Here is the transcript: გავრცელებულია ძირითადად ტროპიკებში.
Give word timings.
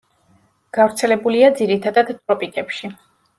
გავრცელებულია 0.77 1.51
ძირითადად 1.59 2.11
ტროპიკებში. 2.23 2.93